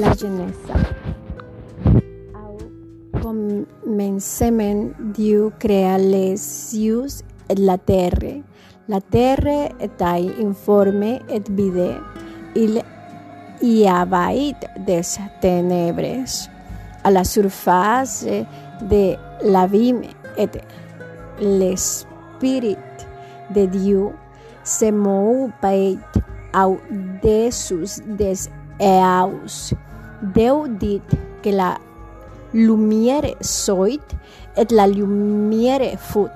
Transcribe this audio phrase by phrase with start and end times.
[0.00, 0.74] la Genesa.
[2.34, 7.06] Au comencement Dieu crea les cieux
[7.48, 8.42] et la terre.
[8.88, 12.00] La terre était informe et vide.
[12.54, 12.82] Il
[13.62, 14.54] y avait
[14.86, 15.02] des
[15.40, 16.24] ténèbres
[17.04, 18.26] à la surface
[18.90, 20.02] de l'abîme
[20.36, 20.48] et
[21.40, 22.76] l'Esprit
[23.54, 24.10] de Dieu
[24.64, 25.96] se mouvait
[26.54, 28.48] au-dessus des
[28.80, 29.74] eaus.
[30.22, 31.02] Déu dit
[31.42, 31.78] que la
[32.54, 34.14] lumière soit
[34.56, 36.28] et la lumière fut.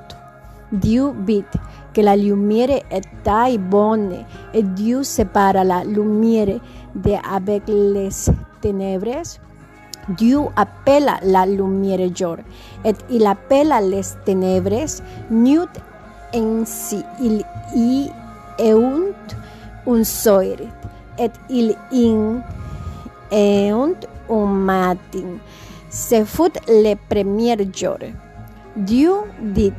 [0.73, 1.45] Dieu vit
[1.95, 6.59] que la lumière était bonne et Dieu sépara la lumière
[6.95, 8.11] de avec les
[8.61, 9.23] ténèbres.
[10.09, 12.37] Dieu appela la lumière jour
[12.84, 15.01] et il appela les ténèbres
[15.31, 15.69] nuit
[16.34, 18.11] ainsi il y
[18.61, 19.15] eunt
[19.87, 20.56] un soir
[21.19, 22.42] et il in
[23.33, 23.97] eunt
[24.28, 25.39] un matin.
[25.91, 27.98] Se fut le premier jour.
[28.77, 29.72] Dieu dit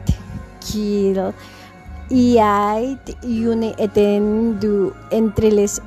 [0.59, 1.33] qu'il
[2.09, 5.79] y ait une étendue entre les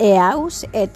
[0.00, 0.88] eaus et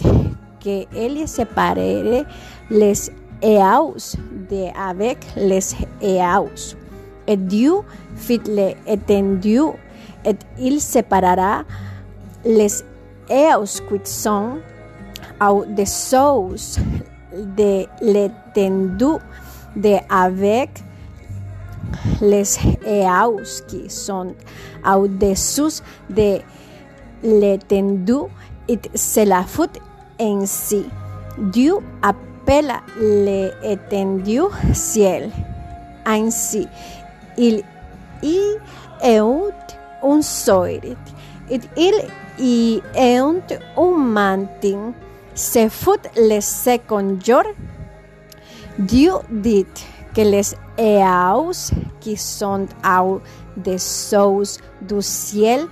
[0.63, 2.25] que elle séparerait
[2.71, 3.11] les
[3.43, 4.17] eaus
[4.51, 6.77] de avec les eaus.
[7.27, 7.77] Et Dieu
[8.17, 9.73] fit l'étendue
[10.25, 11.65] et il séparera
[12.45, 12.85] les
[13.29, 14.59] eaus qui sont
[15.41, 16.79] au-dessous
[17.33, 19.21] de l'étendue
[19.77, 20.71] de avec
[22.21, 24.35] les eaus qui sont
[24.87, 26.41] au-dessous de
[27.23, 28.31] l'étendue
[28.69, 29.71] et se la fout
[30.21, 30.85] ainsi.
[31.39, 35.31] Dieu appela l'étendue ciel.
[36.05, 36.67] Ainsi,
[37.39, 37.63] il
[38.23, 38.39] y
[39.03, 39.53] eut
[40.03, 41.95] un soir et il
[42.43, 43.43] y eut
[43.77, 44.93] un matin.
[45.35, 47.45] Se fut le second jour.
[48.79, 49.67] Dieu dit
[50.15, 55.67] que les eaus qui sont au-dessous du ciel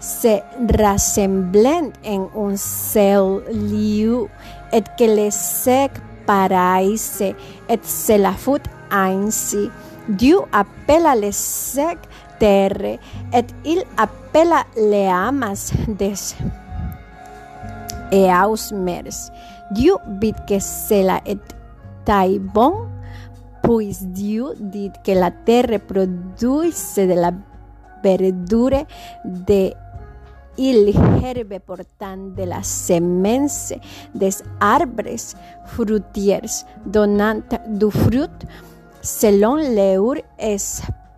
[0.00, 0.40] se
[0.78, 4.26] rassemblen en un seul lieu
[4.72, 5.92] et que les sec
[6.26, 9.70] paraisse et se la fout ainsi.
[10.08, 11.98] Dieu appela les sec
[12.38, 12.98] terre
[13.32, 16.34] et il appela les amas des
[18.12, 19.30] eaus mers.
[19.70, 22.86] Dieu vit que cela était bon,
[23.62, 27.32] puis Dieu dit que la terre produise de la
[28.02, 28.86] verdure
[29.24, 29.72] de
[30.58, 30.88] il
[31.22, 33.74] herbe portant de la semence
[34.14, 35.16] des arbres
[35.66, 38.30] fruitiers, donnant du fruit
[39.02, 40.16] selon leur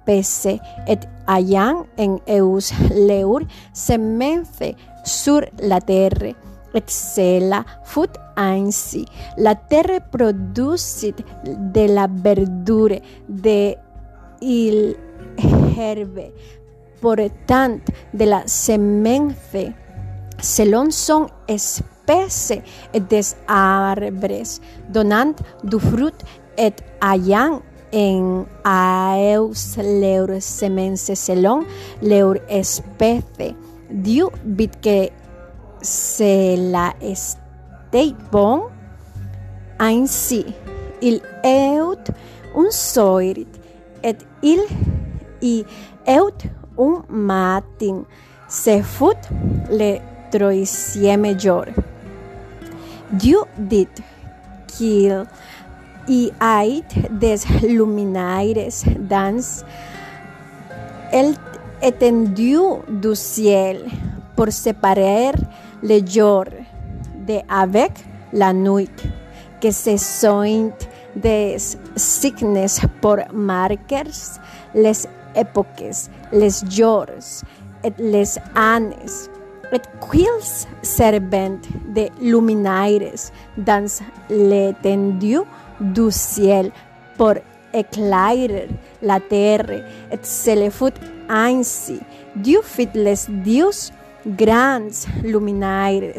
[0.08, 0.98] espèce, et
[1.28, 3.40] ayant en eus leur
[3.72, 4.74] semence
[5.04, 6.34] sur la terre.
[6.74, 9.06] Et cela fut ainsi.
[9.36, 13.74] La terre produisit de la verdure de
[14.40, 14.94] il
[15.78, 16.30] herbe
[17.00, 17.80] portant
[18.12, 19.72] de la semence
[20.40, 22.52] selon son espèce
[22.92, 24.42] des arbres,
[24.88, 26.12] donnant du fruit
[26.56, 31.64] et ayant en eus leur semence selon
[32.02, 33.22] leur espèce.
[33.90, 35.08] Dieu vit que
[35.82, 38.64] cela était bon.
[39.78, 40.44] Ainsi,
[41.00, 42.12] il eut
[42.56, 44.60] un soir et il
[45.40, 45.64] y
[46.06, 46.32] eut
[46.78, 48.04] un matin.
[48.48, 49.28] Se fut
[49.70, 49.98] le
[50.30, 51.64] troisième jour.
[53.12, 53.88] Dieu dit
[54.66, 55.24] qu'il
[56.08, 59.64] y ait des luminaires dans.
[61.12, 61.34] El
[61.80, 63.88] étendue du ciel
[64.36, 65.32] pour séparer
[65.82, 66.44] le jour
[67.26, 67.92] de avec
[68.32, 68.90] la nuit,
[69.60, 70.72] que ce sont
[71.14, 71.56] des
[71.96, 72.66] signes
[73.00, 74.38] pour marquers
[74.74, 75.94] les époques,
[76.32, 77.06] les jours
[77.84, 78.96] et les années,
[79.72, 79.80] et
[80.10, 81.20] quils servent
[81.94, 85.44] de luminaires dans l'étendue
[85.80, 86.70] du ciel
[87.16, 87.34] pour
[87.72, 88.68] éclairer
[89.02, 89.70] la terre,
[90.10, 90.94] et se le fut
[91.28, 92.00] ainsi.
[92.34, 93.92] Dieu fit les dieux
[94.26, 96.14] grands luminaires,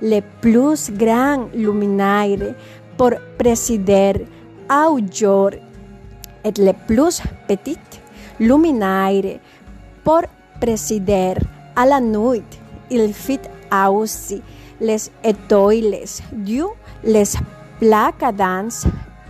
[0.00, 2.54] les plus grands luminaires
[2.96, 4.26] pour présider
[4.70, 5.50] au jour,
[6.44, 8.00] et les plus petites
[8.40, 9.38] luminaire
[10.04, 10.22] pour
[10.60, 11.34] présider
[11.76, 12.42] à la nuit.
[12.90, 13.40] Il fit
[13.72, 14.42] aussi
[14.80, 16.04] les étoiles.
[16.32, 16.66] Dieu
[17.04, 17.34] les
[17.78, 18.68] placa dans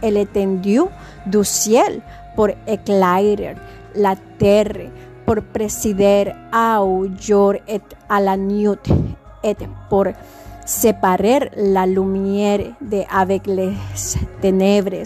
[0.02, 0.88] l'étendue
[1.26, 2.00] du ciel
[2.34, 3.56] pour éclairer
[3.94, 4.90] la terre,
[5.26, 6.32] pour présider
[6.80, 8.68] au jour et à la nuit,
[9.42, 9.56] et
[9.88, 10.06] pour
[10.64, 13.72] séparer la lumière de avec les
[14.40, 15.02] ténèbres.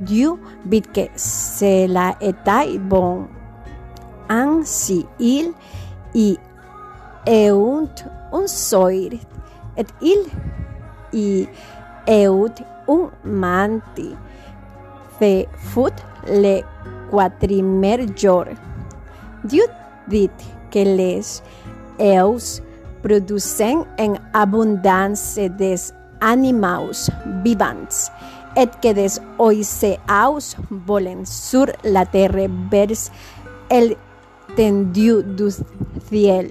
[0.00, 0.34] Dieu
[0.64, 3.26] vit que cela était bon.
[4.28, 5.52] Ainsi il
[6.14, 6.38] y
[7.26, 7.86] eut
[8.32, 10.26] un soir, et il
[11.12, 11.48] y
[12.06, 14.16] eut un manti.
[15.18, 16.62] Fe fut le
[17.10, 18.46] quatrimer jour.
[19.44, 19.66] Dieu
[20.08, 20.30] dit
[20.70, 21.42] que les
[21.98, 22.60] eus
[23.02, 27.10] producen en abundància des animals
[27.44, 28.10] vivants
[28.56, 33.10] et que des oiseaus volen sur la terra vers
[33.70, 33.96] el
[34.56, 35.50] tendiu du
[36.08, 36.50] ciel.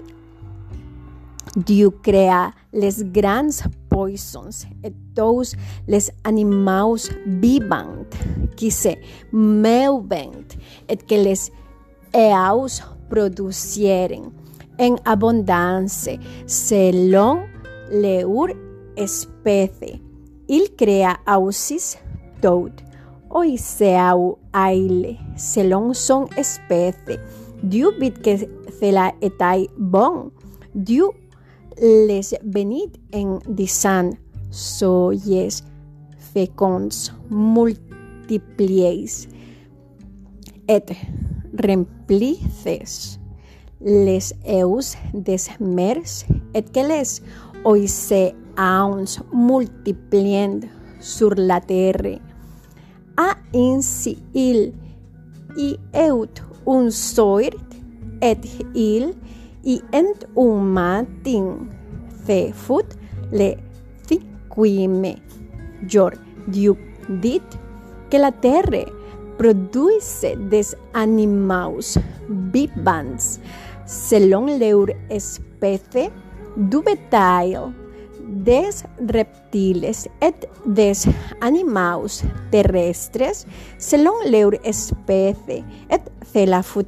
[1.55, 5.55] Diu crea les grans poisons et tous
[5.87, 8.05] les animals vivants
[8.55, 8.95] qui se
[9.31, 10.45] meuven
[10.87, 11.51] et que les
[12.13, 14.31] eaus producieren
[14.77, 17.45] en abundancia selon
[17.91, 18.49] leur
[18.97, 20.01] especie.
[20.47, 21.97] Il crea ausis
[22.41, 22.83] tout,
[23.29, 27.19] oiseau aile, selon son especie.
[27.63, 28.37] Dieu vit que
[28.79, 30.31] cela était bon.
[30.75, 31.05] Dieu
[31.81, 34.11] les benit en disant,
[34.51, 35.49] soyez
[36.33, 39.05] féconds, multipliez
[40.67, 40.83] et
[41.63, 43.19] remplices
[43.81, 47.21] les eus des mers et que les
[47.63, 50.67] oiseans multiplient
[50.99, 52.19] sur la terre.
[53.17, 54.73] A ainsi il
[55.55, 56.27] y eut
[56.67, 57.51] un soir
[58.21, 58.37] et
[58.73, 59.13] il
[59.65, 61.57] y ent un matin
[62.25, 62.91] fe fut
[63.31, 63.55] le
[64.07, 65.15] cinquième
[65.87, 66.11] jour
[66.47, 66.75] Dieu
[67.09, 67.41] dit
[68.09, 68.85] que la terre
[69.37, 71.97] produise des animaux
[72.53, 73.39] vivants
[73.85, 76.09] selon leur espèce
[76.57, 77.57] du bétail,
[78.27, 78.69] des
[79.13, 80.33] reptiles et
[80.65, 81.05] des
[81.41, 82.07] animaux
[82.51, 83.45] terrestres.
[83.77, 85.63] Selon leur espèce et
[86.33, 86.87] cela fut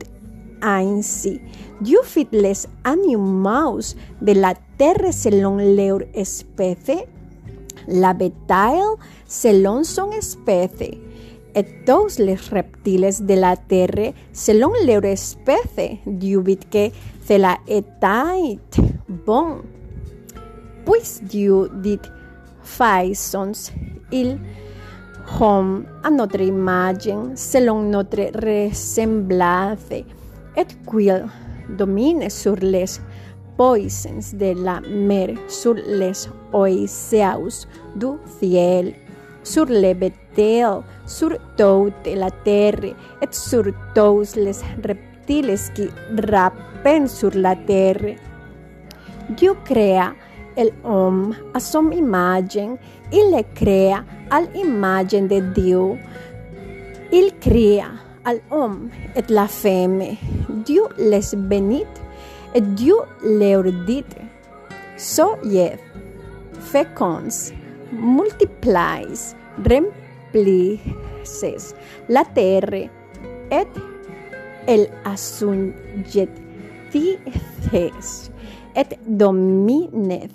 [0.61, 1.39] ainsi.
[1.81, 3.79] Dieu fit les animaux
[4.21, 7.05] de la terre selon leur espèce,
[7.87, 8.81] la bétail
[9.25, 10.81] selon son espèce,
[11.55, 15.97] et tous les reptiles de la terre selon leur espèce.
[16.05, 16.89] Dieu vit que
[17.27, 18.59] cela était
[19.07, 19.61] bon.
[20.85, 21.99] Puis Dieu dit,
[22.61, 23.71] faisons
[24.11, 24.39] il
[25.41, 29.91] homme à notre image, selon notre ressemblance,
[30.57, 31.25] et qu'il
[31.69, 32.99] domine sur les
[33.55, 38.07] poisons de la mer, sur les oiseaux du
[38.39, 38.93] ciel,
[39.43, 42.83] sur les bétails, sur toute la terre,
[43.21, 43.63] et sur
[43.95, 44.51] tous les
[44.83, 45.89] reptiles qui
[46.31, 48.17] rampent sur la terre.
[49.29, 50.13] Dieu crea
[50.55, 52.79] el homme a son imagen,
[53.11, 55.99] il le crea à l'image de Dieu.
[57.11, 60.17] Il crea al homme et la femme.
[60.65, 61.87] Dieu les bénit
[62.53, 64.03] et Dieu leur dit,
[64.97, 65.77] soyez
[66.59, 67.53] féconds,
[67.91, 70.65] multipliez, remplices
[72.09, 73.67] la terre et
[74.67, 76.35] el asunjetces
[78.75, 80.29] et dominez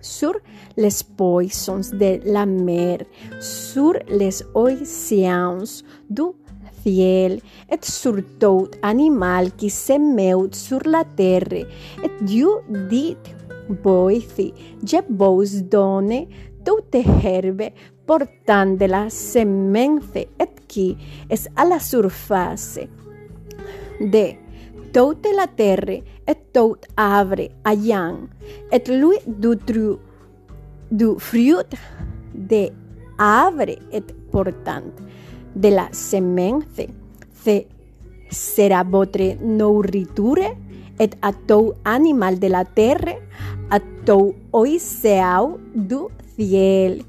[0.00, 0.34] sur
[0.76, 2.98] les poissons de la mer,
[3.40, 6.22] sur les océans du
[6.82, 11.52] ciel, et sur tout animal qui se meut sur la terre.
[11.52, 13.16] Et Dieu dit,
[13.82, 14.52] voici,
[14.84, 16.26] je vous donne
[16.64, 17.70] toute herbe
[18.06, 20.28] portant de la semence et
[20.68, 20.96] qui
[21.30, 22.80] est à la surface
[24.00, 24.32] de
[24.92, 28.18] toute la terre et tout arbre ayant,
[28.70, 29.96] et lui du, tru,
[30.90, 31.54] du fruit
[32.34, 32.70] de
[33.18, 34.82] arbre et portant
[35.54, 36.64] de la semence,
[37.44, 37.64] se
[38.30, 40.56] será votre nourriture,
[40.98, 41.10] et
[41.46, 43.18] tout animal de la terre,
[43.70, 45.96] à tout oiseau du
[46.36, 47.02] ciel,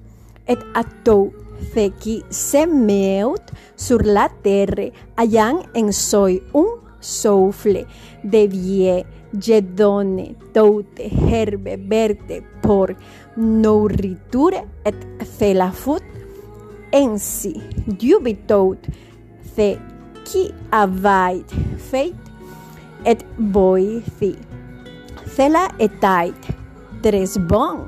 [0.48, 1.32] et à tout
[1.74, 3.36] ce qui se meut
[3.76, 6.66] sur la terre, ayant en soi un
[7.00, 7.86] souffle
[8.24, 12.88] de vie, je donne toute herbe verte pour
[13.36, 14.94] nourriture et
[15.40, 15.72] cela
[16.94, 17.62] fut ainsi.
[17.88, 18.78] Dieu vit tout
[19.56, 19.76] ce
[20.26, 21.44] qui avait
[21.78, 22.14] fait
[23.06, 24.36] et voici.
[25.36, 26.32] Cela était
[27.02, 27.86] très bon.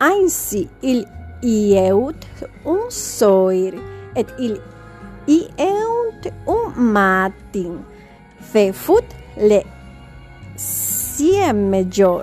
[0.00, 1.06] Ainsi il
[1.42, 2.14] y eut
[2.66, 4.60] un soir et il
[5.26, 7.82] y eut un matin.
[8.40, 9.02] Fe fut
[9.36, 9.60] le
[11.90, 12.22] jour.